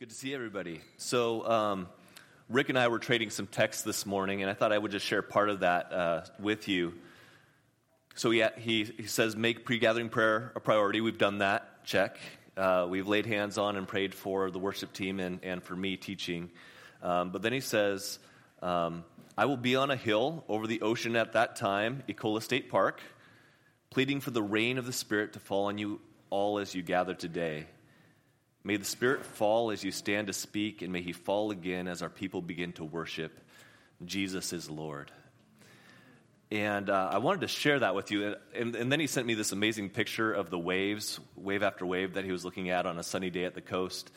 [0.00, 0.80] good to see everybody.
[0.96, 1.86] So, um,
[2.48, 5.04] Rick and I were trading some texts this morning, and I thought I would just
[5.04, 6.94] share part of that uh, with you.
[8.14, 11.02] So, he, he, he says, make pre gathering prayer a priority.
[11.02, 11.84] We've done that.
[11.84, 12.16] Check.
[12.56, 15.98] Uh, we've laid hands on and prayed for the worship team and, and for me
[15.98, 16.50] teaching.
[17.02, 18.18] Um, but then he says,
[18.62, 19.04] um,
[19.36, 23.02] I will be on a hill over the ocean at that time, Ecola State Park,
[23.90, 27.12] pleading for the rain of the Spirit to fall on you all as you gather
[27.12, 27.66] today.
[28.62, 32.02] May the Spirit fall as you stand to speak, and may He fall again as
[32.02, 33.38] our people begin to worship.
[34.04, 35.10] Jesus is Lord.
[36.52, 38.34] And uh, I wanted to share that with you.
[38.54, 42.14] And, and, then he sent me this amazing picture of the waves, wave after wave,
[42.14, 44.10] that he was looking at on a sunny day at the coast.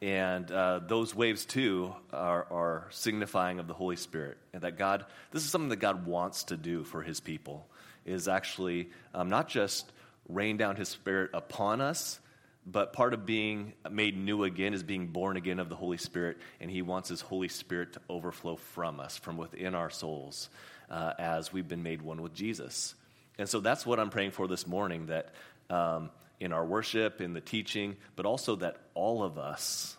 [0.00, 4.38] And uh, those waves, too, are, are, signifying of the Holy Spirit.
[4.52, 7.66] And that God, this is something that God wants to do for his people,
[8.06, 9.90] is actually um, not just
[10.28, 12.20] rain down his Spirit upon us,
[12.64, 16.38] but part of being made new again is being born again of the Holy Spirit,
[16.60, 20.48] and He wants His Holy Spirit to overflow from us, from within our souls,
[20.88, 22.94] uh, as we've been made one with Jesus.
[23.38, 25.34] And so that's what I'm praying for this morning that
[25.70, 29.96] um, in our worship, in the teaching, but also that all of us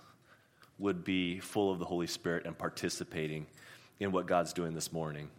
[0.77, 3.45] would be full of the Holy Spirit and participating
[3.99, 5.29] in what God's doing this morning.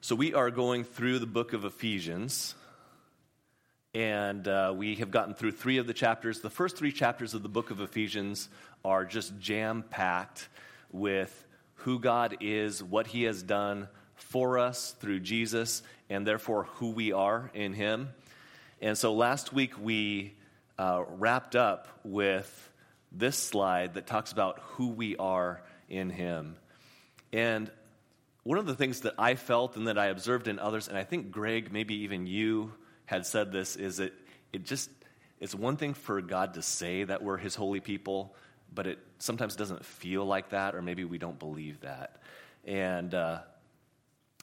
[0.00, 2.54] So we are going through the book of Ephesians.
[3.92, 6.40] And uh, we have gotten through three of the chapters.
[6.40, 8.48] The first three chapters of the book of Ephesians
[8.84, 10.48] are just jam packed
[10.92, 16.90] with who God is, what He has done for us through Jesus, and therefore who
[16.90, 18.10] we are in Him.
[18.80, 20.34] And so last week we
[20.78, 22.70] uh, wrapped up with
[23.10, 26.54] this slide that talks about who we are in Him.
[27.32, 27.68] And
[28.44, 31.02] one of the things that I felt and that I observed in others, and I
[31.02, 32.72] think Greg, maybe even you,
[33.10, 34.12] had said this is that
[34.52, 34.88] it just
[35.40, 38.36] it's one thing for God to say that we're his holy people,
[38.72, 42.22] but it sometimes doesn't feel like that, or maybe we don't believe that.
[42.64, 43.40] And, uh,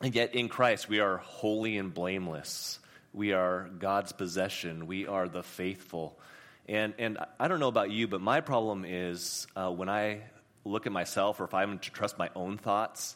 [0.01, 2.79] and yet in Christ, we are holy and blameless.
[3.13, 4.85] We are God's possession.
[4.85, 6.19] We are the faithful.
[6.67, 10.23] And, and I don't know about you, but my problem is uh, when I
[10.65, 13.15] look at myself or if I'm to trust my own thoughts,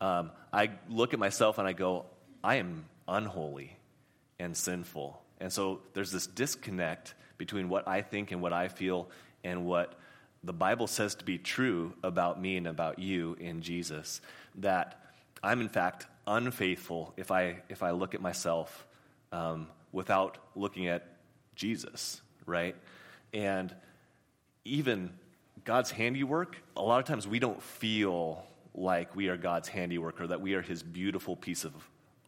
[0.00, 2.06] um, I look at myself and I go,
[2.42, 3.75] I am unholy
[4.38, 5.20] and sinful.
[5.40, 9.08] And so there's this disconnect between what I think and what I feel
[9.44, 9.98] and what
[10.42, 14.20] the Bible says to be true about me and about you in Jesus.
[14.56, 15.00] That
[15.42, 18.86] I'm, in fact, unfaithful if I, if I look at myself
[19.32, 21.06] um, without looking at
[21.54, 22.76] Jesus, right?
[23.32, 23.74] And
[24.64, 25.10] even
[25.64, 30.26] God's handiwork, a lot of times we don't feel like we are God's handiwork or
[30.26, 31.72] that we are his beautiful piece of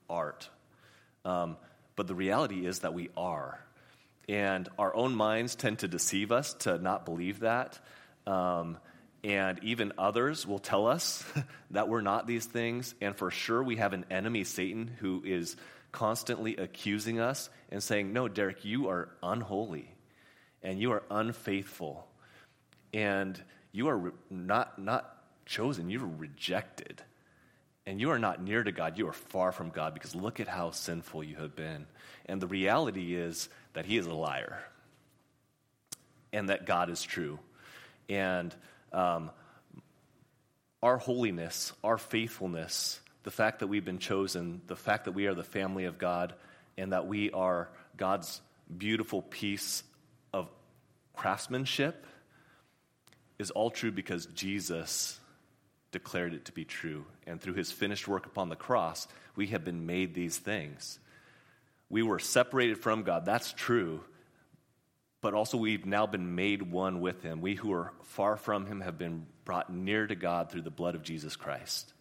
[0.09, 0.49] art.
[1.25, 1.57] Um,
[1.99, 3.59] but the reality is that we are.
[4.29, 7.77] And our own minds tend to deceive us to not believe that.
[8.25, 8.79] Um,
[9.25, 11.25] and even others will tell us
[11.73, 12.95] that we're not these things.
[13.01, 15.57] And for sure, we have an enemy, Satan, who is
[15.91, 19.93] constantly accusing us and saying, No, Derek, you are unholy
[20.63, 22.07] and you are unfaithful
[22.95, 23.43] and
[23.73, 25.17] you are not, not
[25.47, 27.03] chosen, you're rejected
[27.89, 30.47] and you are not near to God, you are far from God because look at
[30.47, 31.87] how sinful you have been.
[32.27, 34.63] And the reality is that He is a liar
[36.31, 37.39] and that God is true.
[38.11, 38.55] And
[38.93, 39.31] um,
[40.83, 45.35] our holiness, our faithfulness, the fact that we've been chosen, the fact that we are
[45.35, 46.35] the family of God,
[46.77, 48.43] and that we are God's
[48.77, 49.83] beautiful piece
[50.35, 50.47] of
[51.17, 52.05] craftsmanship
[53.39, 55.18] is all true because Jesus
[55.91, 57.05] declared it to be true.
[57.27, 60.99] And through his finished work upon the cross, we have been made these things.
[61.89, 64.01] We were separated from God, that's true.
[65.21, 67.41] But also, we've now been made one with him.
[67.41, 70.95] We who are far from him have been brought near to God through the blood
[70.95, 71.93] of Jesus Christ.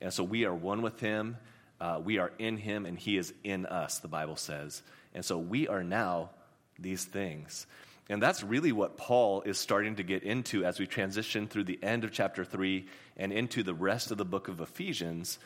[0.00, 1.38] And so we are one with him.
[1.80, 4.82] Uh, we are in him, and he is in us, the Bible says.
[5.12, 6.30] And so we are now
[6.78, 7.66] these things.
[8.08, 11.78] And that's really what Paul is starting to get into as we transition through the
[11.82, 12.86] end of chapter 3
[13.16, 15.38] and into the rest of the book of Ephesians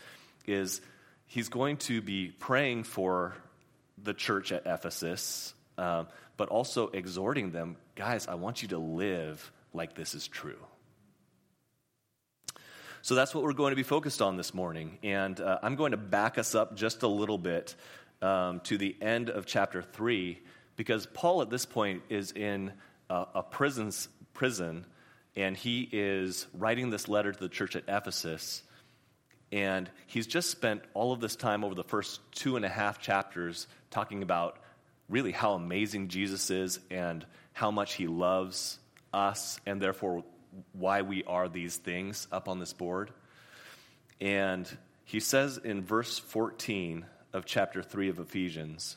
[0.47, 0.81] is
[1.27, 3.35] he's going to be praying for
[4.03, 6.06] the church at Ephesus, um,
[6.37, 10.59] but also exhorting them, guys, I want you to live like this is true.
[13.03, 14.99] So that's what we're going to be focused on this morning.
[15.03, 17.75] And uh, I'm going to back us up just a little bit
[18.23, 20.41] um, to the end of chapter 3
[20.76, 22.73] because Paul at this point is in
[23.09, 24.87] a, a prison's, prison
[25.37, 28.62] and he is writing this letter to the church at Ephesus.
[29.50, 33.00] And he's just spent all of this time over the first two and a half
[33.00, 34.59] chapters talking about
[35.09, 38.79] really how amazing Jesus is and how much he loves
[39.12, 40.25] us and therefore
[40.73, 43.11] why we are these things up on this board.
[44.21, 44.69] And
[45.05, 48.97] he says in verse 14 of chapter 3 of Ephesians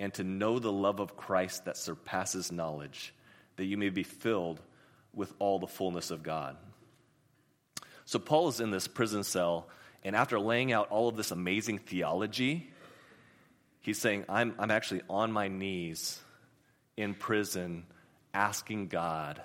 [0.00, 3.14] and to know the love of Christ that surpasses knowledge,
[3.56, 4.60] that you may be filled
[5.14, 6.56] with all the fullness of God.
[8.04, 9.68] So, Paul is in this prison cell,
[10.02, 12.70] and after laying out all of this amazing theology,
[13.80, 16.20] he's saying, I'm, I'm actually on my knees
[16.96, 17.84] in prison
[18.32, 19.42] asking God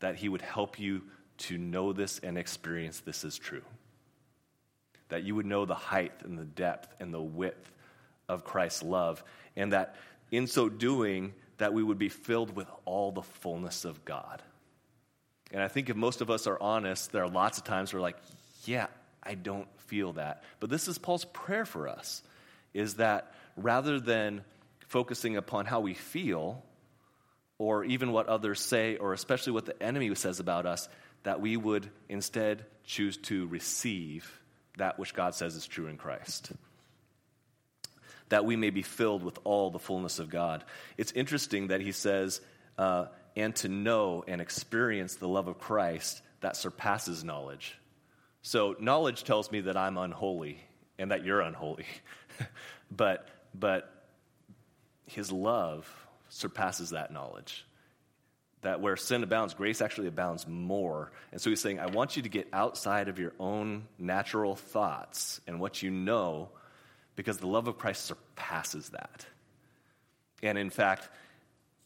[0.00, 1.02] that he would help you
[1.38, 3.62] to know this and experience this as true.
[5.08, 7.72] That you would know the height and the depth and the width
[8.28, 9.22] of Christ's love,
[9.56, 9.96] and that
[10.30, 14.42] in so doing, that we would be filled with all the fullness of God.
[15.52, 18.02] And I think if most of us are honest, there are lots of times where,
[18.02, 18.16] like,
[18.64, 18.88] yeah,
[19.22, 20.42] I don't feel that.
[20.60, 22.22] But this is Paul's prayer for us
[22.74, 24.44] is that rather than
[24.88, 26.62] focusing upon how we feel,
[27.58, 30.88] or even what others say, or especially what the enemy says about us,
[31.22, 34.40] that we would instead choose to receive
[34.76, 36.52] that which God says is true in Christ.
[38.28, 40.64] That we may be filled with all the fullness of God.
[40.96, 42.40] It's interesting that he says,
[42.76, 43.06] uh,
[43.36, 47.78] and to know and experience the love of Christ that surpasses knowledge.
[48.42, 50.60] So, knowledge tells me that I'm unholy
[50.98, 51.86] and that you're unholy.
[52.90, 54.06] but, but
[55.06, 55.88] his love
[56.28, 57.66] surpasses that knowledge
[58.66, 61.12] that where sin abounds, grace actually abounds more.
[61.30, 65.40] And so he's saying, I want you to get outside of your own natural thoughts
[65.46, 66.48] and what you know,
[67.16, 69.26] because the love of Christ surpasses that.
[70.42, 71.08] And in fact,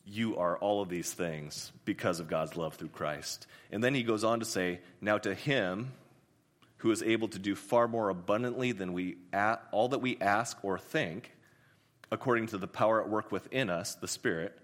[0.04, 3.46] you are all of these things because of God's love through Christ.
[3.70, 5.92] And then he goes on to say, Now to him
[6.78, 9.16] who is able to do far more abundantly than we
[9.70, 11.30] all that we ask or think,
[12.10, 14.58] according to the power at work within us, the Spirit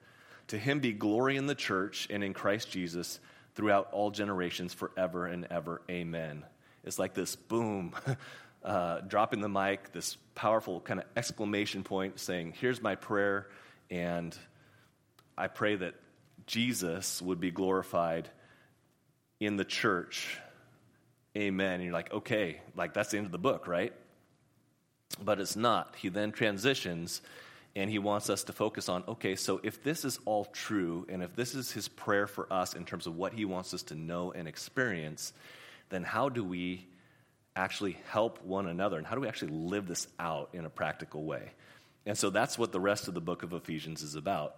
[0.48, 3.20] to him be glory in the church and in Christ Jesus
[3.54, 5.82] throughout all generations, forever and ever.
[5.90, 6.44] Amen.
[6.84, 7.92] It's like this boom,
[8.66, 13.46] uh, dropping the mic, this powerful kind of exclamation point saying, Here's my prayer,
[13.90, 14.36] and
[15.38, 15.94] I pray that
[16.46, 18.28] Jesus would be glorified
[19.40, 20.38] in the church.
[21.36, 21.74] Amen.
[21.74, 23.92] And you're like, okay, like that's the end of the book, right?
[25.22, 25.94] But it's not.
[25.96, 27.20] He then transitions
[27.74, 31.22] and he wants us to focus on okay, so if this is all true, and
[31.22, 33.94] if this is his prayer for us in terms of what he wants us to
[33.94, 35.34] know and experience,
[35.90, 36.86] then how do we
[37.56, 38.98] actually help one another?
[38.98, 41.50] And how do we actually live this out in a practical way?
[42.04, 44.56] And so that's what the rest of the book of Ephesians is about.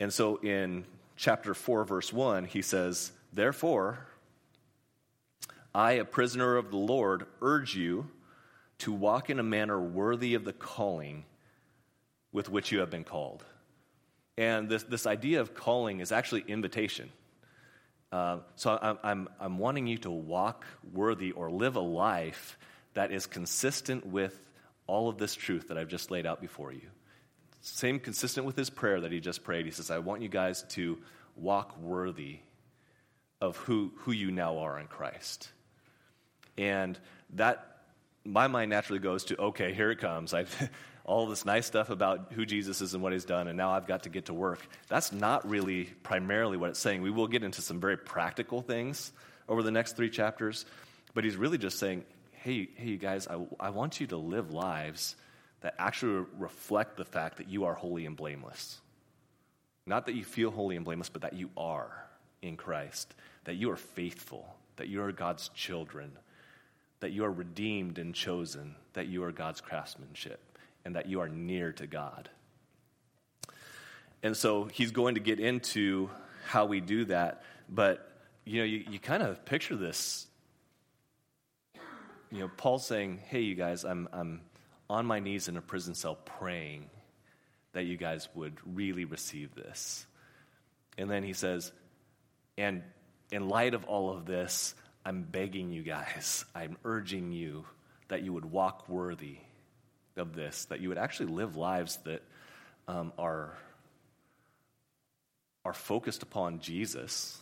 [0.00, 0.84] And so in
[1.16, 4.06] chapter 4, verse 1, he says, Therefore,
[5.74, 8.08] I, a prisoner of the Lord, urge you
[8.78, 11.24] to walk in a manner worthy of the calling
[12.32, 13.44] with which you have been called.
[14.36, 17.10] And this, this idea of calling is actually invitation.
[18.14, 22.56] Uh, so I'm, I'm, I'm wanting you to walk worthy or live a life
[22.92, 24.40] that is consistent with
[24.86, 26.86] all of this truth that I've just laid out before you.
[27.60, 29.64] Same consistent with his prayer that he just prayed.
[29.64, 30.98] He says, I want you guys to
[31.34, 32.38] walk worthy
[33.40, 35.48] of who, who you now are in Christ.
[36.56, 36.96] And
[37.30, 37.78] that,
[38.24, 40.32] my mind naturally goes to, okay, here it comes.
[40.32, 40.44] I,
[41.04, 43.86] all this nice stuff about who Jesus is and what he's done, and now I've
[43.86, 44.66] got to get to work.
[44.88, 47.02] That's not really primarily what it's saying.
[47.02, 49.12] We will get into some very practical things
[49.48, 50.64] over the next three chapters,
[51.12, 54.50] but he's really just saying, hey, hey, you guys, I, I want you to live
[54.50, 55.16] lives
[55.60, 58.80] that actually reflect the fact that you are holy and blameless.
[59.86, 62.06] Not that you feel holy and blameless, but that you are
[62.40, 66.12] in Christ, that you are faithful, that you are God's children,
[67.00, 70.40] that you are redeemed and chosen, that you are God's craftsmanship
[70.84, 72.28] and that you are near to God.
[74.22, 76.10] And so he's going to get into
[76.46, 78.10] how we do that, but
[78.44, 80.26] you know, you, you kind of picture this.
[82.30, 84.40] You know, Paul saying, Hey, you guys, I'm, I'm
[84.90, 86.90] on my knees in a prison cell praying
[87.72, 90.06] that you guys would really receive this.
[90.98, 91.72] And then he says,
[92.58, 92.82] And
[93.30, 94.74] in light of all of this,
[95.04, 97.64] I'm begging you guys, I'm urging you
[98.08, 99.38] that you would walk worthy
[100.16, 102.22] of this, that you would actually live lives that
[102.88, 103.56] um, are
[105.64, 107.38] are focused upon Jesus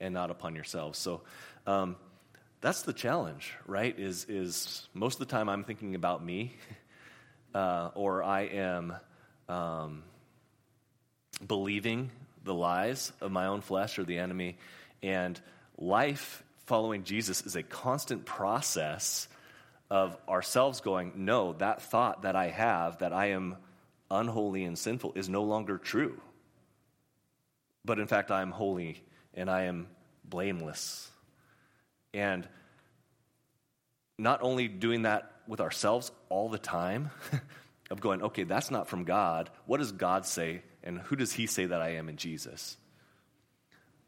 [0.00, 0.98] and not upon yourselves.
[0.98, 1.20] So
[1.66, 1.96] um,
[2.60, 3.96] that's the challenge, right?
[3.98, 6.56] Is, is most of the time I'm thinking about me,
[7.54, 8.94] uh, or I am
[9.48, 10.02] um,
[11.46, 12.10] believing
[12.44, 14.58] the lies of my own flesh or the enemy.
[15.02, 15.40] And
[15.78, 19.28] life following Jesus is a constant process
[19.90, 23.56] of ourselves going, no, that thought that I have that I am
[24.10, 26.20] unholy and sinful is no longer true.
[27.84, 29.02] But in fact, I am holy
[29.34, 29.88] and I am
[30.24, 31.10] blameless.
[32.14, 32.46] And
[34.18, 37.10] not only doing that with ourselves all the time,
[37.90, 39.50] of going, okay, that's not from God.
[39.66, 40.62] What does God say?
[40.82, 42.76] And who does He say that I am in Jesus?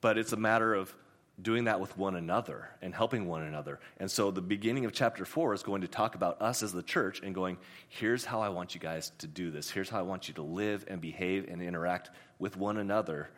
[0.00, 0.94] But it's a matter of
[1.42, 3.80] doing that with one another and helping one another.
[3.98, 6.82] And so the beginning of chapter four is going to talk about us as the
[6.82, 7.58] church and going,
[7.88, 9.70] here's how I want you guys to do this.
[9.70, 13.28] Here's how I want you to live and behave and interact with one another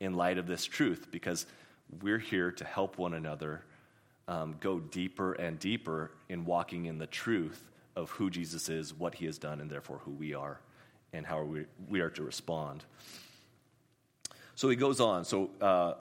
[0.00, 1.46] in light of this truth because
[2.00, 3.62] we're here to help one another
[4.28, 9.14] um, go deeper and deeper in walking in the truth of who Jesus is, what
[9.14, 10.60] he has done, and therefore who we are,
[11.12, 12.84] and how we, we are to respond.
[14.54, 15.24] So he goes on.
[15.24, 15.94] So uh,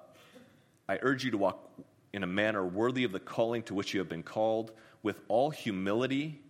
[0.92, 1.72] I urge you to walk
[2.12, 5.50] in a manner worthy of the calling to which you have been called, with all
[5.50, 6.42] humility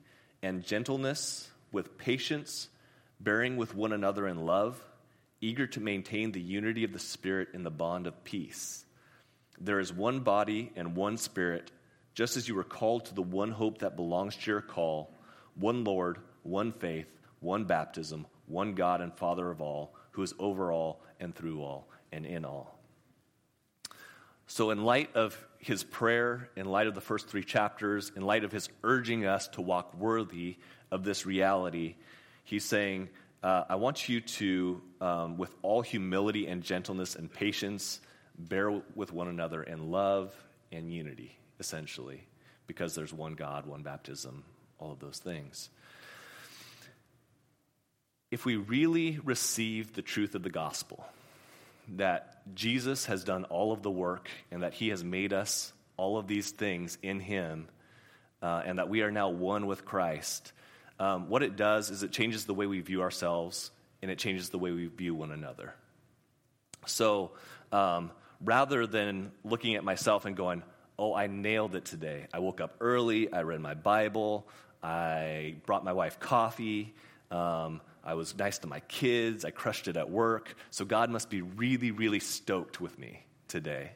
[0.41, 2.67] and gentleness, with patience,
[3.19, 4.83] bearing with one another in love,
[5.41, 8.83] eager to maintain the unity of the Spirit in the bond of peace.
[9.59, 11.69] There is one body and one Spirit,
[12.15, 15.13] just as you were called to the one hope that belongs to your call
[15.53, 17.05] one Lord, one faith,
[17.41, 21.87] one baptism, one God and Father of all, who is over all and through all
[22.11, 22.80] and in all.
[24.51, 28.43] So, in light of his prayer, in light of the first three chapters, in light
[28.43, 30.57] of his urging us to walk worthy
[30.91, 31.95] of this reality,
[32.43, 33.07] he's saying,
[33.41, 38.01] uh, I want you to, um, with all humility and gentleness and patience,
[38.37, 40.35] bear with one another in love
[40.69, 42.27] and unity, essentially,
[42.67, 44.43] because there's one God, one baptism,
[44.79, 45.69] all of those things.
[48.31, 51.05] If we really receive the truth of the gospel,
[51.89, 56.17] that Jesus has done all of the work and that he has made us all
[56.17, 57.67] of these things in him,
[58.41, 60.51] uh, and that we are now one with Christ,
[60.99, 63.71] um, what it does is it changes the way we view ourselves
[64.01, 65.73] and it changes the way we view one another.
[66.85, 67.31] So
[67.71, 70.63] um, rather than looking at myself and going,
[70.99, 72.27] oh, I nailed it today.
[72.33, 74.47] I woke up early, I read my Bible,
[74.83, 76.93] I brought my wife coffee.
[77.31, 79.45] Um, I was nice to my kids.
[79.45, 80.55] I crushed it at work.
[80.69, 83.91] So God must be really, really stoked with me today.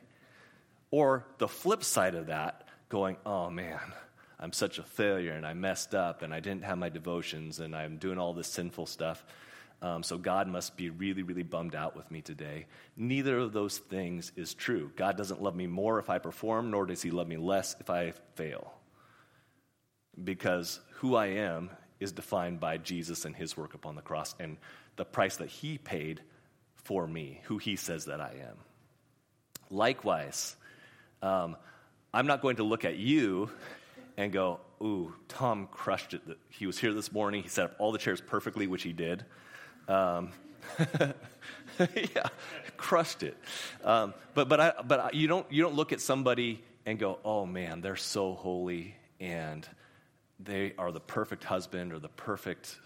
[0.92, 3.80] Or the flip side of that, going, oh man,
[4.40, 7.76] I'm such a failure and I messed up and I didn't have my devotions and
[7.76, 9.26] I'm doing all this sinful stuff.
[9.82, 12.68] Um, so God must be really, really bummed out with me today.
[12.96, 14.92] Neither of those things is true.
[14.96, 17.90] God doesn't love me more if I perform, nor does He love me less if
[17.90, 18.74] I fail
[20.24, 24.58] because who I am is defined by Jesus and his work upon the cross and
[24.96, 26.22] the price that he paid
[26.76, 28.58] for me, who he says that I am.
[29.70, 30.56] Likewise,
[31.22, 31.56] um,
[32.14, 33.50] I'm not going to look at you
[34.18, 36.22] and go, Ooh, Tom crushed it.
[36.50, 37.44] He was here this morning.
[37.44, 39.26] He set up all the chairs perfectly, which he did.
[39.88, 40.32] Um,
[41.80, 42.28] yeah,
[42.78, 43.38] crushed it.
[43.84, 47.46] Um, but but I, but you don't you don't look at somebody and go, oh
[47.46, 49.68] man, they're so holy and
[50.40, 52.78] they are the perfect husband or the perfect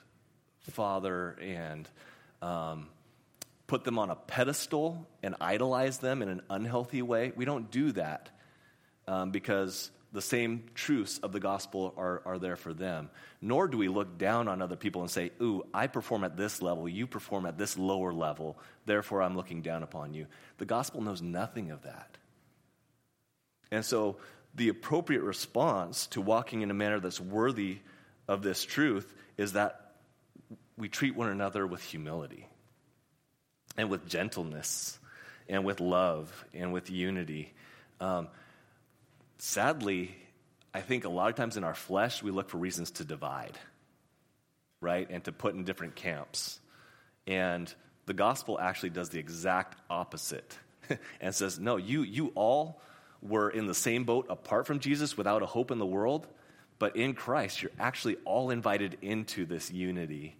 [0.61, 1.89] father and
[2.41, 2.87] um,
[3.67, 7.31] put them on a pedestal and idolize them in an unhealthy way.
[7.35, 8.29] We don't do that
[9.07, 13.09] um, because the same truths of the gospel are, are there for them.
[13.41, 16.61] Nor do we look down on other people and say, Ooh, I perform at this
[16.61, 20.25] level, you perform at this lower level, therefore I'm looking down upon you.
[20.57, 22.17] The gospel knows nothing of that.
[23.71, 24.17] And so
[24.59, 27.77] the appropriate response to walking in a manner that's worthy
[28.27, 29.93] of this truth is that
[30.77, 32.45] we treat one another with humility
[33.77, 34.99] and with gentleness
[35.47, 37.53] and with love and with unity.
[38.01, 38.27] Um,
[39.37, 40.13] sadly,
[40.73, 43.57] I think a lot of times in our flesh, we look for reasons to divide,
[44.81, 45.09] right?
[45.09, 46.59] And to put in different camps.
[47.25, 47.73] And
[48.07, 50.57] the gospel actually does the exact opposite
[51.21, 52.81] and says, no, you, you all
[53.21, 56.27] were in the same boat apart from Jesus without a hope in the world,
[56.77, 60.38] but in Christ, you're actually all invited into this unity.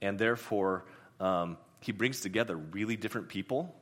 [0.00, 0.84] And therefore,
[1.20, 3.74] um, he brings together really different people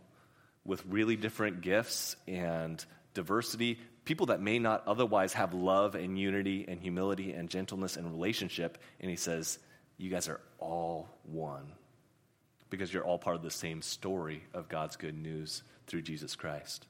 [0.65, 6.65] with really different gifts and diversity, people that may not otherwise have love and unity
[6.69, 8.79] and humility and gentleness and relationship.
[9.01, 9.59] And he says,
[9.97, 11.73] You guys are all one.
[12.71, 16.87] because you're all part of the same story of God's good news through Jesus Christ.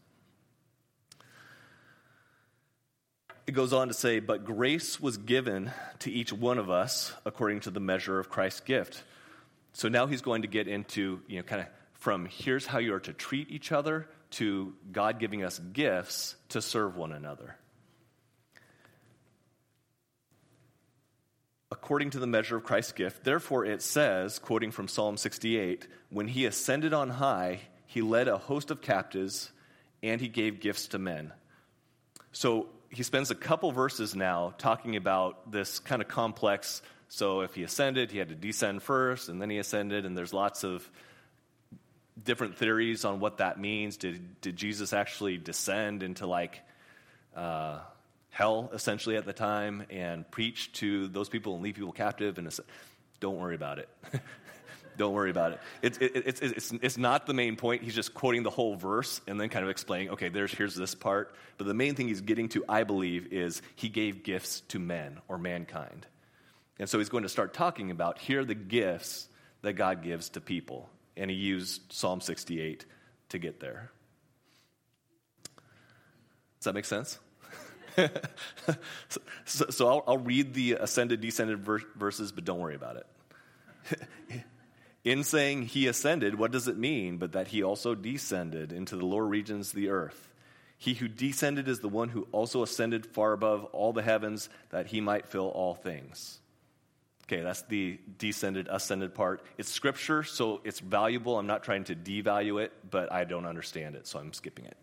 [3.51, 7.59] It goes on to say, But grace was given to each one of us according
[7.63, 9.03] to the measure of Christ's gift.
[9.73, 12.95] So now he's going to get into, you know, kind of from here's how you
[12.95, 17.57] are to treat each other to God giving us gifts to serve one another.
[21.73, 26.29] According to the measure of Christ's gift, therefore it says, quoting from Psalm 68, when
[26.29, 29.51] he ascended on high, he led a host of captives
[30.05, 31.33] and he gave gifts to men.
[32.31, 36.83] So he spends a couple verses now talking about this kind of complex.
[37.09, 40.33] So if he ascended, he had to descend first, and then he ascended, and there's
[40.33, 40.89] lots of
[42.23, 43.97] different theories on what that means.
[43.97, 46.61] Did, did Jesus actually descend into like
[47.37, 47.79] uh,
[48.31, 52.39] hell essentially at the time and preach to those people and leave people captive?
[52.39, 52.53] And
[53.21, 53.89] don't worry about it.
[55.01, 55.61] don't worry about it.
[55.81, 57.83] It's, it, it's, it's, it's not the main point.
[57.83, 60.95] He's just quoting the whole verse and then kind of explaining, okay, there's, here's this
[60.95, 61.35] part.
[61.57, 65.19] But the main thing he's getting to, I believe, is he gave gifts to men
[65.27, 66.07] or mankind.
[66.79, 69.27] And so he's going to start talking about here are the gifts
[69.63, 72.85] that God gives to people and he used Psalm 68
[73.31, 73.91] to get there.
[76.59, 77.19] Does that make sense?
[79.45, 83.07] so, so I'll, I'll, read the ascended, descended ver- verses, but don't worry about it.
[85.03, 89.07] In saying he ascended, what does it mean but that he also descended into the
[89.07, 90.29] lower regions of the earth?
[90.77, 94.87] He who descended is the one who also ascended far above all the heavens that
[94.87, 96.39] he might fill all things.
[97.25, 99.43] Okay, that's the descended, ascended part.
[99.57, 101.39] It's scripture, so it's valuable.
[101.39, 104.77] I'm not trying to devalue it, but I don't understand it, so I'm skipping it.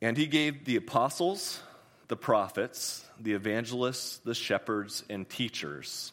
[0.00, 1.60] And he gave the apostles,
[2.08, 6.12] the prophets, the evangelists, the shepherds, and teachers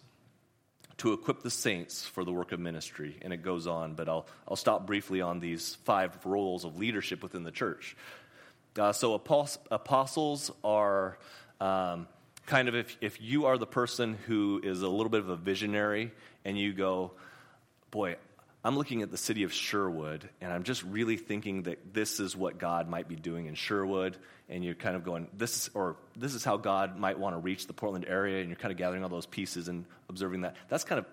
[0.99, 3.17] to equip the saints for the work of ministry.
[3.21, 7.23] And it goes on, but I'll, I'll stop briefly on these five roles of leadership
[7.23, 7.97] within the church.
[8.77, 11.17] Uh, so, apostles are.
[11.59, 12.07] Um,
[12.49, 15.35] kind of if, if you are the person who is a little bit of a
[15.35, 16.11] visionary
[16.43, 17.11] and you go,
[17.91, 18.15] boy,
[18.63, 22.35] I'm looking at the city of Sherwood and I'm just really thinking that this is
[22.35, 24.17] what God might be doing in Sherwood.
[24.49, 27.39] And you're kind of going, this is, or this is how God might want to
[27.39, 28.39] reach the Portland area.
[28.39, 30.55] And you're kind of gathering all those pieces and observing that.
[30.69, 31.05] That's kind of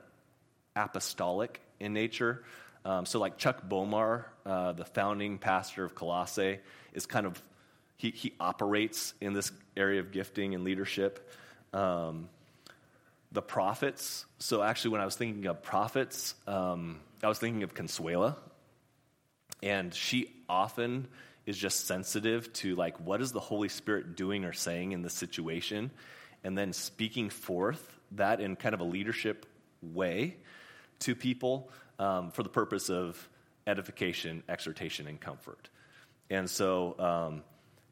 [0.75, 2.43] apostolic in nature.
[2.85, 6.61] Um, so, like Chuck Bomar, uh, the founding pastor of Colossae,
[6.93, 7.43] is kind of
[7.97, 11.31] he, he operates in this area of gifting and leadership.
[11.73, 12.29] Um,
[13.33, 14.25] the prophets.
[14.39, 18.37] So, actually, when I was thinking of prophets, um, I was thinking of Consuela.
[19.63, 21.09] And she often
[21.47, 25.11] is just sensitive to, like, what is the Holy Spirit doing or saying in the
[25.11, 25.91] situation?
[26.45, 29.47] And then speaking forth that in kind of a leadership
[29.81, 30.37] way
[31.01, 33.29] to people um, for the purpose of
[33.67, 35.69] edification, exhortation, and comfort.
[36.29, 37.43] And so, um,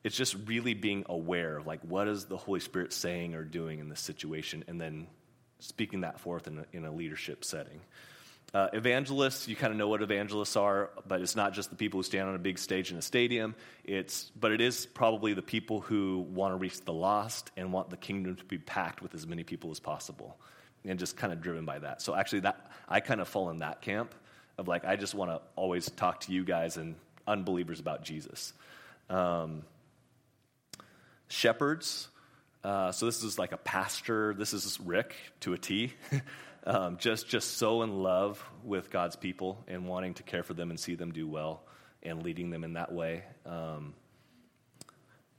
[0.04, 3.78] it's just really being aware of like what is the Holy Spirit saying or doing
[3.78, 5.06] in this situation, and then
[5.60, 7.80] speaking that forth in a, in a leadership setting.
[8.54, 11.98] Uh, evangelists, you kind of know what evangelists are, but it's not just the people
[11.98, 13.56] who stand on a big stage in a stadium.
[13.82, 17.90] It's, but it is probably the people who want to reach the lost and want
[17.90, 20.36] the kingdom to be packed with as many people as possible,
[20.84, 22.00] and just kind of driven by that.
[22.00, 24.14] So actually, that I kind of fall in that camp
[24.56, 26.94] of like I just want to always talk to you guys and
[27.26, 28.52] unbelievers about Jesus.
[29.10, 29.64] Um,
[31.26, 32.06] shepherds.
[32.62, 34.32] Uh, so this is like a pastor.
[34.32, 35.92] This is Rick to a T.
[36.64, 40.70] um, just just so in love with God's people and wanting to care for them
[40.70, 41.62] and see them do well
[42.02, 43.22] and leading them in that way.
[43.46, 43.94] Um,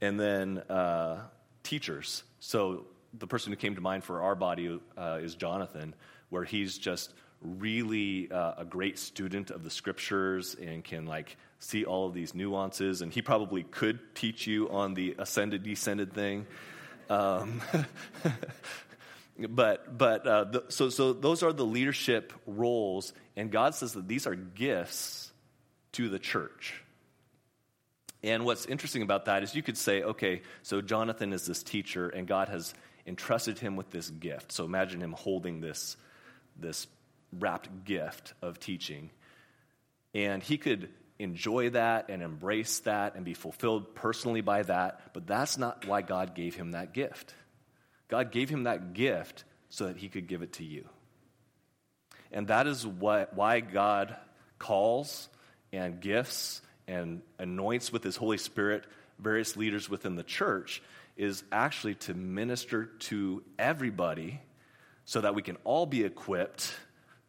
[0.02, 1.22] and then uh,
[1.64, 2.24] teachers.
[2.40, 5.96] So the person who came to mind for our body uh, is Jonathan,
[6.30, 11.86] where he's just really uh, a great student of the scriptures and can like see
[11.86, 16.48] all of these nuances and he probably could teach you on the ascended descended thing
[17.10, 17.62] um,
[19.50, 24.08] but but uh, the, so so those are the leadership roles and god says that
[24.08, 25.32] these are gifts
[25.92, 26.82] to the church
[28.24, 32.08] and what's interesting about that is you could say okay so jonathan is this teacher
[32.08, 32.74] and god has
[33.06, 35.98] entrusted him with this gift so imagine him holding this
[36.58, 36.88] this
[37.40, 39.10] wrapped gift of teaching.
[40.14, 45.28] And he could enjoy that and embrace that and be fulfilled personally by that, but
[45.28, 47.34] that's not why God gave him that gift.
[48.08, 50.88] God gave him that gift so that he could give it to you.
[52.32, 54.16] And that is what, why God
[54.60, 55.30] calls
[55.72, 58.86] and gifts and anoints with his Holy Spirit
[59.20, 60.82] various leaders within the church
[61.18, 64.42] is actually to minister to everybody
[65.06, 66.74] so that we can all be equipped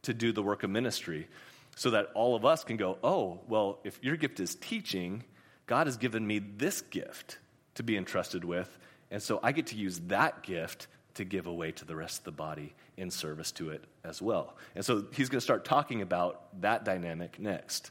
[0.02, 1.28] to do the work of ministry
[1.76, 5.22] so that all of us can go, oh, well, if your gift is teaching,
[5.66, 7.38] God has given me this gift
[7.74, 8.76] to be entrusted with.
[9.10, 12.24] And so I get to use that gift to give away to the rest of
[12.24, 14.56] the body in service to it as well.
[14.74, 17.90] And so he's going to start talking about that dynamic next.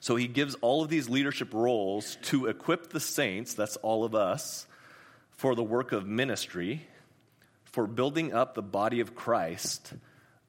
[0.00, 4.14] So he gives all of these leadership roles to equip the saints, that's all of
[4.14, 4.66] us,
[5.32, 6.86] for the work of ministry,
[7.64, 9.92] for building up the body of Christ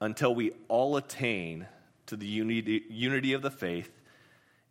[0.00, 1.66] until we all attain
[2.06, 3.90] to the unity, unity of the faith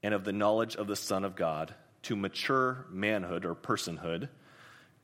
[0.04, 4.30] and of the knowledge of the Son of God, to mature manhood or personhood,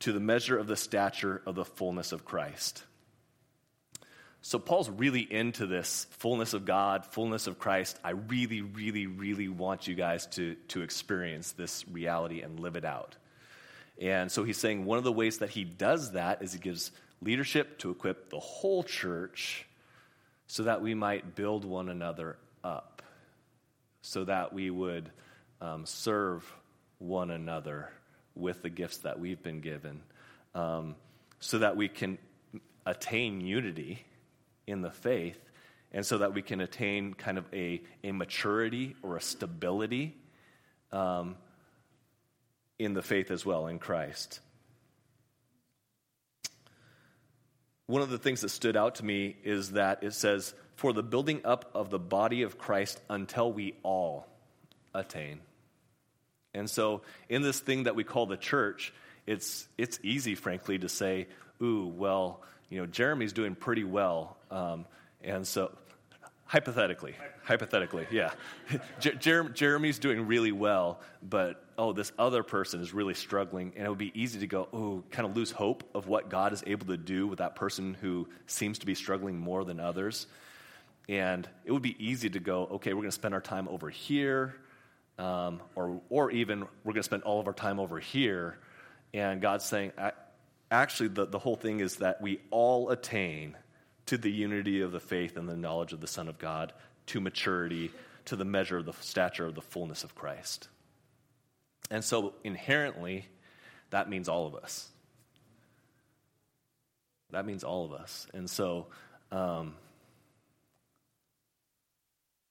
[0.00, 2.82] to the measure of the stature of the fullness of Christ.
[4.40, 7.98] So, Paul's really into this fullness of God, fullness of Christ.
[8.04, 12.84] I really, really, really want you guys to, to experience this reality and live it
[12.84, 13.16] out.
[14.00, 16.92] And so, he's saying one of the ways that he does that is he gives
[17.20, 19.66] leadership to equip the whole church
[20.46, 23.02] so that we might build one another up,
[24.02, 25.10] so that we would
[25.60, 26.44] um, serve
[26.98, 27.90] one another
[28.34, 30.00] with the gifts that we've been given,
[30.54, 30.94] um,
[31.40, 32.18] so that we can
[32.86, 34.04] attain unity
[34.66, 35.40] in the faith,
[35.92, 40.14] and so that we can attain kind of a, a maturity or a stability
[40.92, 41.36] um,
[42.78, 44.40] in the faith as well in Christ.
[47.88, 51.02] one of the things that stood out to me is that it says, for the
[51.02, 54.28] building up of the body of Christ until we all
[54.94, 55.40] attain.
[56.58, 58.92] And so, in this thing that we call the church,
[59.26, 61.28] it's, it's easy, frankly, to say,
[61.62, 64.36] ooh, well, you know, Jeremy's doing pretty well.
[64.50, 64.86] Um,
[65.22, 65.72] and so,
[66.46, 68.32] hypothetically, hypothetically, yeah.
[69.00, 73.88] Jer- Jeremy's doing really well, but oh, this other person is really struggling, and it
[73.88, 76.86] would be easy to go, oh, kind of lose hope of what God is able
[76.86, 80.26] to do with that person who seems to be struggling more than others.
[81.08, 83.88] And it would be easy to go, okay, we're going to spend our time over
[83.88, 84.54] here,
[85.18, 88.58] um, or, or even we're going to spend all of our time over here.
[89.12, 89.92] And God's saying,
[90.70, 93.56] actually, the, the whole thing is that we all attain
[94.06, 96.72] to the unity of the faith and the knowledge of the Son of God,
[97.06, 97.90] to maturity,
[98.26, 100.68] to the measure of the stature of the fullness of Christ.
[101.90, 103.26] And so inherently,
[103.90, 104.88] that means all of us.
[107.30, 108.26] That means all of us.
[108.32, 108.86] And so
[109.32, 109.74] um,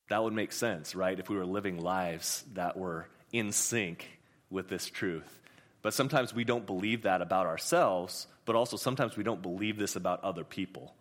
[0.09, 1.19] that would make sense, right?
[1.19, 4.07] If we were living lives that were in sync
[4.49, 5.41] with this truth.
[5.81, 9.95] But sometimes we don't believe that about ourselves, but also sometimes we don't believe this
[9.95, 10.93] about other people.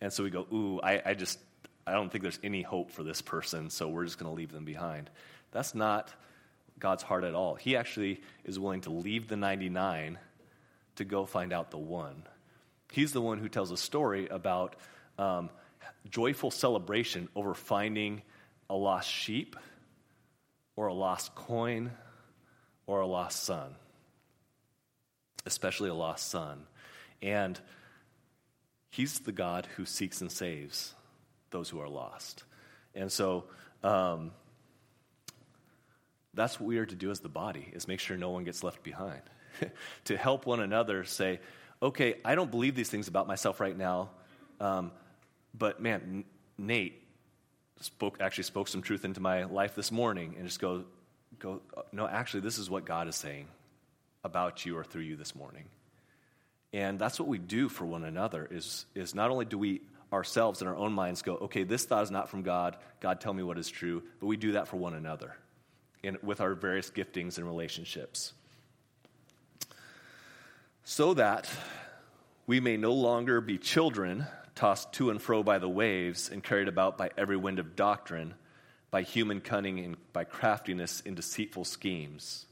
[0.00, 1.38] And so we go, ooh, I, I just,
[1.86, 4.52] I don't think there's any hope for this person, so we're just going to leave
[4.52, 5.10] them behind.
[5.52, 6.12] That's not
[6.78, 7.54] God's heart at all.
[7.54, 10.18] He actually is willing to leave the 99
[10.96, 12.22] to go find out the one.
[12.92, 14.76] He's the one who tells a story about
[15.18, 15.50] um,
[16.08, 18.22] joyful celebration over finding
[18.70, 19.56] a lost sheep
[20.76, 21.90] or a lost coin
[22.86, 23.74] or a lost son,
[25.44, 26.62] especially a lost son.
[27.20, 27.60] And
[28.90, 30.94] he's the God who seeks and saves
[31.50, 32.44] those who are lost.
[32.94, 33.44] And so,
[33.82, 34.30] um,
[36.32, 38.62] that's what we are to do as the body, is make sure no one gets
[38.62, 39.22] left behind.
[40.04, 41.40] to help one another say,
[41.82, 44.10] okay, I don't believe these things about myself right now,
[44.60, 44.92] um,
[45.52, 46.24] but man,
[46.56, 47.02] Nate
[47.80, 50.84] spoke, actually spoke some truth into my life this morning and just go,
[51.38, 51.60] go,
[51.92, 53.46] no, actually, this is what God is saying
[54.22, 55.64] about you or through you this morning.
[56.72, 59.80] And that's what we do for one another is, is not only do we
[60.12, 63.32] ourselves in our own minds go, okay, this thought is not from God, God tell
[63.32, 65.34] me what is true, but we do that for one another
[66.02, 68.32] in, with our various giftings and relationships.
[70.84, 71.48] So that
[72.46, 74.26] we may no longer be children
[74.60, 78.34] tossed to and fro by the waves and carried about by every wind of doctrine,
[78.90, 82.44] by human cunning and by craftiness in deceitful schemes.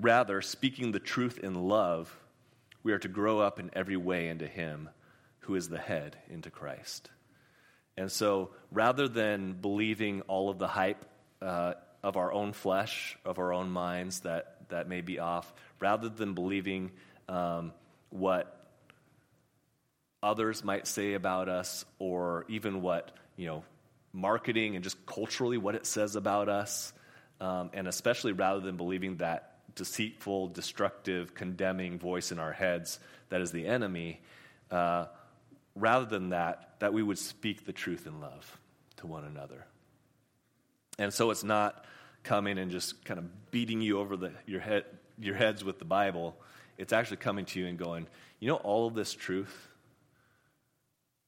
[0.00, 2.16] Rather, speaking the truth in love,
[2.84, 4.88] we are to grow up in every way into Him
[5.40, 7.10] who is the head, into Christ.
[7.96, 11.04] And so, rather than believing all of the hype
[11.42, 11.72] uh,
[12.04, 16.34] of our own flesh, of our own minds that, that may be off, rather than
[16.34, 16.92] believing
[17.28, 17.72] um,
[18.10, 18.57] what
[20.22, 23.64] others might say about us or even what, you know,
[24.12, 26.92] marketing and just culturally what it says about us.
[27.40, 33.40] Um, and especially rather than believing that deceitful, destructive, condemning voice in our heads that
[33.40, 34.20] is the enemy,
[34.70, 35.06] uh,
[35.76, 38.58] rather than that, that we would speak the truth in love
[38.96, 39.64] to one another.
[40.98, 41.84] And so it's not
[42.24, 44.84] coming and just kind of beating you over the, your, head,
[45.20, 46.36] your heads with the Bible.
[46.76, 48.08] It's actually coming to you and going,
[48.40, 49.67] you know, all of this truth,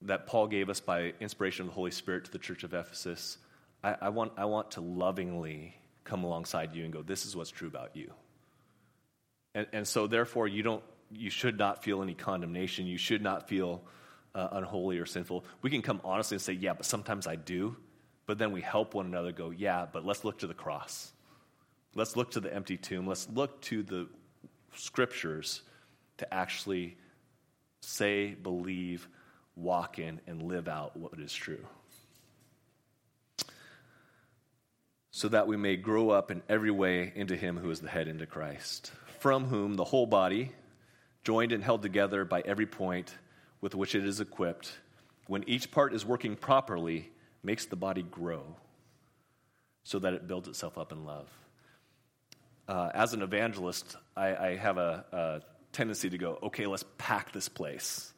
[0.02, 3.38] that Paul gave us by inspiration of the Holy Spirit to the church of Ephesus,
[3.82, 7.50] I, I, want, I want to lovingly come alongside you and go, this is what's
[7.50, 8.12] true about you.
[9.54, 12.86] And, and so, therefore, you, don't, you should not feel any condemnation.
[12.86, 13.82] You should not feel
[14.34, 15.44] uh, unholy or sinful.
[15.62, 17.76] We can come honestly and say, yeah, but sometimes I do.
[18.26, 21.12] But then we help one another go, yeah, but let's look to the cross.
[21.94, 23.06] Let's look to the empty tomb.
[23.06, 24.08] Let's look to the
[24.76, 25.62] scriptures
[26.18, 26.96] to actually
[27.80, 29.08] say, believe,
[29.61, 31.64] walk in, and live out what is true.
[35.11, 38.09] So that we may grow up in every way into Him who is the head,
[38.09, 40.53] into Christ, from whom the whole body,
[41.25, 43.14] joined and held together by every point
[43.61, 44.73] with which it is equipped,
[45.27, 47.11] when each part is working properly,
[47.42, 48.42] makes the body grow
[49.85, 51.29] so that it builds itself up in love.
[52.68, 55.40] Uh, as an evangelist, I, I have a, a,
[55.73, 58.12] tendency to go, okay, let's pack this place.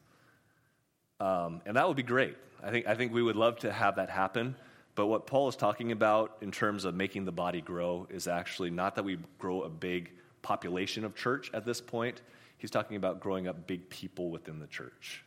[1.23, 2.37] Um, and that would be great.
[2.65, 4.57] I think, I think we would love to have that happen.
[4.97, 8.71] But what Paul is talking about in terms of making the body grow is actually
[8.71, 10.11] not that we grow a big
[10.43, 12.21] population of church at this point.
[12.59, 15.25] He's talking about growing up big people within the church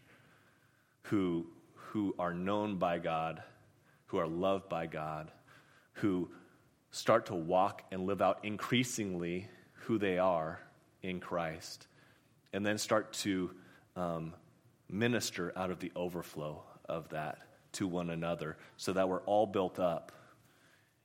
[1.03, 3.41] who, who are known by God,
[4.07, 5.31] who are loved by God,
[5.93, 6.29] who
[6.91, 9.47] start to walk and live out increasingly
[9.85, 10.59] who they are
[11.01, 11.87] in Christ,
[12.51, 13.51] and then start to
[13.95, 14.33] um,
[14.89, 17.39] minister out of the overflow of that
[17.73, 20.11] to one another so that we're all built up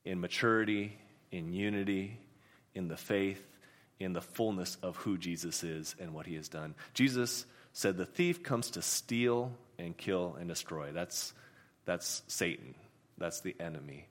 [0.04, 0.96] in maturity,
[1.30, 2.18] in unity,
[2.74, 3.44] in the faith,
[3.98, 6.74] in the fullness of who Jesus is and what he has done.
[6.94, 10.92] Jesus said, The thief comes to steal and kill and destroy.
[10.92, 11.32] That's,
[11.84, 12.74] that's Satan,
[13.18, 14.06] that's the enemy.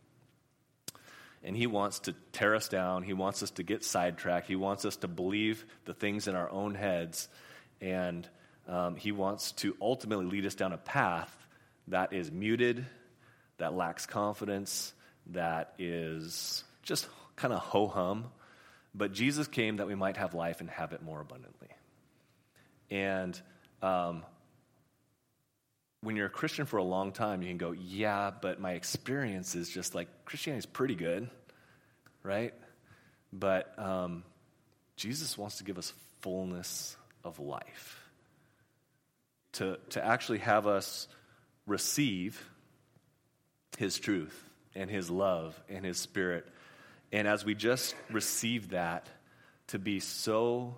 [1.44, 3.04] And he wants to tear us down.
[3.04, 4.48] He wants us to get sidetracked.
[4.48, 7.30] He wants us to believe the things in our own heads.
[7.80, 8.28] And
[8.70, 11.36] um, he wants to ultimately lead us down a path
[11.88, 12.86] that is muted,
[13.58, 14.94] that lacks confidence,
[15.32, 18.26] that is just kind of ho hum.
[18.94, 21.70] But Jesus came that we might have life and have it more abundantly.
[22.92, 23.40] And
[23.82, 24.24] um,
[26.02, 29.56] when you're a Christian for a long time, you can go, yeah, but my experience
[29.56, 31.28] is just like Christianity is pretty good,
[32.22, 32.54] right?
[33.34, 34.24] But um,
[34.96, 37.99] Jesus wants to give us fullness of life.
[39.54, 41.08] To, to actually have us
[41.66, 42.50] receive
[43.78, 46.46] his truth and his love and his spirit.
[47.12, 49.08] And as we just receive that,
[49.68, 50.76] to be so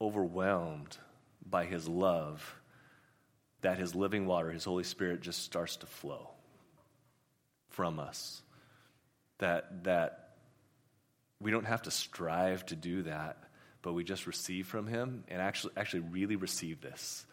[0.00, 0.96] overwhelmed
[1.48, 2.54] by his love
[3.60, 6.30] that his living water, his Holy Spirit, just starts to flow
[7.70, 8.42] from us.
[9.38, 10.30] That, that
[11.40, 13.38] we don't have to strive to do that,
[13.82, 17.24] but we just receive from him and actually, actually really receive this.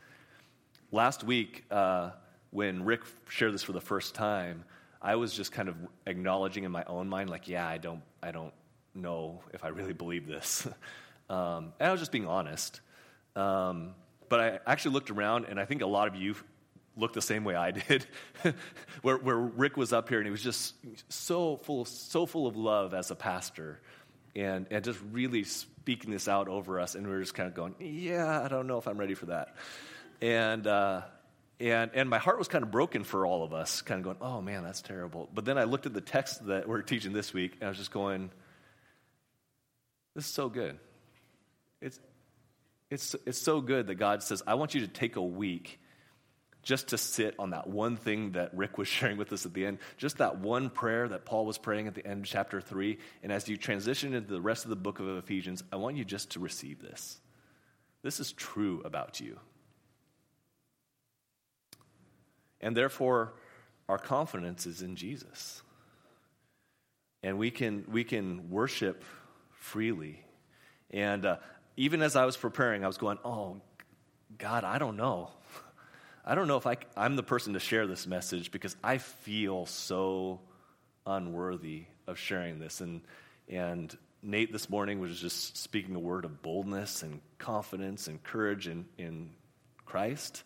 [0.92, 2.12] Last week, uh,
[2.52, 4.64] when Rick shared this for the first time,
[5.02, 8.32] I was just kind of acknowledging in my own mind, like, yeah, I don't, I
[8.32, 8.54] don't
[8.94, 10.66] know if I really believe this.
[11.30, 12.82] um, and I was just being honest.
[13.36, 13.96] Um,
[14.30, 16.36] but I actually looked around, and I think a lot of you
[16.98, 18.06] looked the same way I did,
[19.02, 20.76] where, where Rick was up here, and he was just
[21.10, 23.82] so full, so full of love as a pastor,
[24.36, 27.54] and, and just really speaking this out over us, and we were just kind of
[27.54, 29.56] going, yeah, I don't know if I'm ready for that.
[30.22, 31.02] And, uh,
[31.60, 34.18] and, and my heart was kind of broken for all of us, kind of going,
[34.22, 35.30] oh man, that's terrible.
[35.34, 37.78] But then I looked at the text that we're teaching this week, and I was
[37.78, 38.32] just going,
[40.16, 40.78] this is so good.
[41.82, 42.00] It's,
[42.90, 45.80] it's, it's so good that God says, I want you to take a week
[46.64, 49.66] just to sit on that one thing that Rick was sharing with us at the
[49.66, 52.98] end, just that one prayer that Paul was praying at the end of chapter 3.
[53.24, 56.04] And as you transition into the rest of the book of Ephesians, I want you
[56.04, 57.20] just to receive this.
[58.02, 59.40] This is true about you.
[62.66, 63.32] And therefore,
[63.88, 65.62] our confidence is in Jesus.
[67.22, 69.04] And we can, we can worship
[69.52, 70.26] freely.
[70.90, 71.38] And uh,
[71.78, 73.62] even as I was preparing, I was going, oh,
[74.40, 75.30] God, I don't know.
[76.26, 79.68] I don't know if I, I'm the person to share this message because I feel
[79.68, 80.40] so
[81.06, 82.82] unworthy of sharing this.
[82.82, 83.02] And,
[83.48, 88.68] and Nate this morning was just speaking a word of boldness and confidence and courage
[88.68, 89.30] in, in
[89.86, 90.42] Christ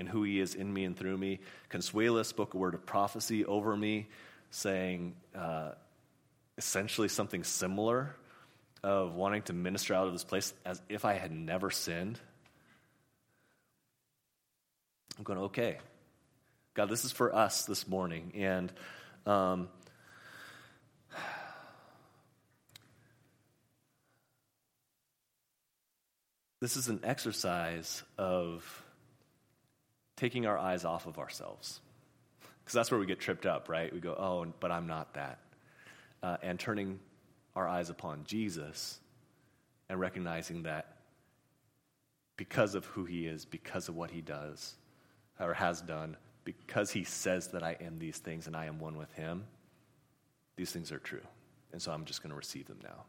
[0.00, 1.38] and who he is in me and through me.
[1.70, 4.08] Consuela spoke a word of prophecy over me,
[4.50, 5.72] saying uh,
[6.56, 8.16] essentially something similar
[8.82, 12.18] of wanting to minister out of this place as if I had never sinned.
[15.18, 15.76] I'm going, okay,
[16.72, 18.32] God, this is for us this morning.
[18.34, 18.72] And
[19.26, 19.68] um,
[26.62, 28.82] this is an exercise of
[30.20, 31.80] taking our eyes off of ourselves.
[32.62, 33.90] Because that's where we get tripped up, right?
[33.90, 35.38] We go, oh, but I'm not that.
[36.22, 37.00] Uh, and turning
[37.56, 39.00] our eyes upon Jesus
[39.88, 40.98] and recognizing that
[42.36, 44.74] because of who he is, because of what he does
[45.40, 48.98] or has done, because he says that I am these things and I am one
[48.98, 49.44] with him,
[50.56, 51.26] these things are true.
[51.72, 53.04] And so I'm just going to receive them now.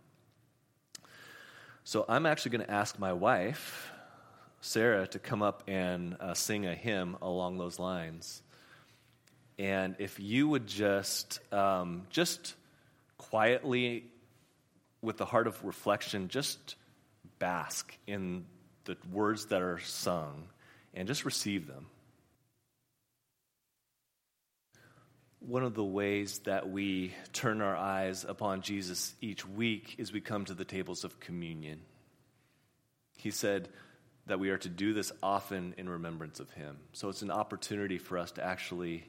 [1.84, 3.92] So I'm actually going to ask my wife,
[4.62, 8.42] Sarah, to come up and uh, sing a hymn along those lines.
[9.58, 12.56] And if you would just, um, just
[13.18, 14.06] quietly,
[15.02, 16.76] with the heart of reflection, just
[17.40, 18.46] bask in
[18.86, 20.48] the words that are sung
[20.94, 21.88] and just receive them.
[25.40, 30.22] One of the ways that we turn our eyes upon Jesus each week is we
[30.22, 31.82] come to the tables of communion.
[33.18, 33.70] He said
[34.28, 36.78] that we are to do this often in remembrance of him.
[36.94, 39.04] So it's an opportunity for us to actually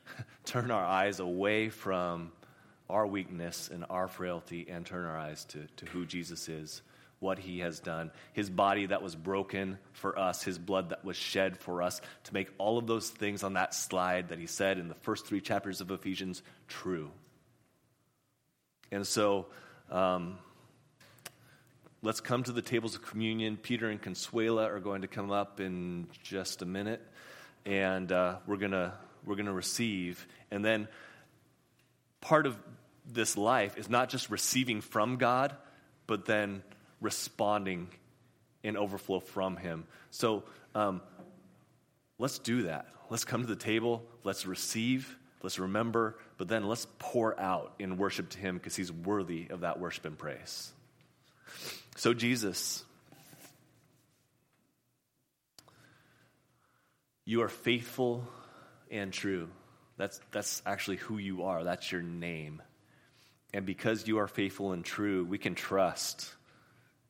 [0.44, 2.32] turn our eyes away from
[2.88, 6.82] our weakness and our frailty and turn our eyes to, to who Jesus is
[7.20, 11.16] what he has done, his body that was broken for us, his blood that was
[11.16, 14.78] shed for us, to make all of those things on that slide that he said
[14.78, 17.10] in the first three chapters of Ephesians true.
[18.90, 19.46] And so,
[19.90, 20.38] um,
[22.02, 23.56] let's come to the tables of communion.
[23.56, 27.02] Peter and Consuela are going to come up in just a minute,
[27.64, 30.26] and uh, we're gonna we're gonna receive.
[30.50, 30.88] And then
[32.20, 32.56] part of
[33.06, 35.56] this life is not just receiving from God,
[36.06, 36.62] but then
[37.00, 37.88] responding
[38.62, 39.84] in overflow from Him.
[40.10, 41.00] So um,
[42.18, 42.88] let's do that.
[43.10, 44.04] Let's come to the table.
[44.24, 45.16] Let's receive.
[45.42, 46.16] Let's remember.
[46.36, 50.04] But then let's pour out in worship to Him because He's worthy of that worship
[50.04, 50.72] and praise.
[51.96, 52.84] So, Jesus,
[57.24, 58.24] you are faithful
[58.90, 59.48] and true.
[59.96, 62.62] That's, that's actually who you are, that's your name.
[63.52, 66.32] And because you are faithful and true, we can trust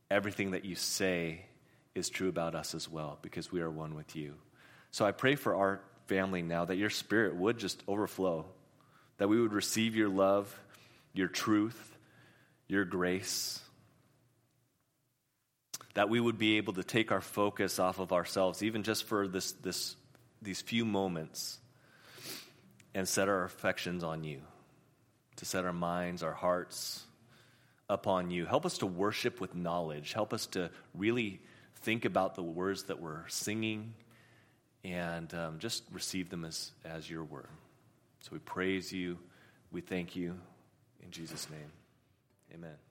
[0.09, 1.45] everything that you say
[1.95, 4.33] is true about us as well because we are one with you.
[4.91, 8.45] So I pray for our family now that your spirit would just overflow,
[9.17, 10.53] that we would receive your love,
[11.13, 11.97] your truth,
[12.67, 13.61] your grace,
[15.99, 19.27] that we would be able to take our focus off of ourselves, even just for
[19.27, 19.97] this, this,
[20.41, 21.59] these few moments,
[22.93, 24.39] and set our affections on you,
[25.35, 27.03] to set our minds, our hearts,
[27.89, 28.45] upon you.
[28.45, 30.13] Help us to worship with knowledge.
[30.13, 31.41] Help us to really
[31.81, 33.93] think about the words that we're singing
[34.85, 37.49] and um, just receive them as, as your word.
[38.21, 39.17] So we praise you.
[39.69, 40.39] We thank you.
[41.03, 41.71] In Jesus' name,
[42.53, 42.88] amen.